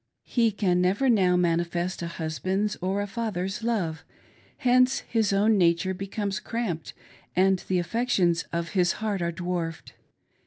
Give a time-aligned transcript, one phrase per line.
[0.25, 4.03] He can never now manifest a husband's or a father's love;
[4.57, 6.95] hence his own nature becomes cramped,
[7.35, 9.93] and the affections of his heart are dwarfed.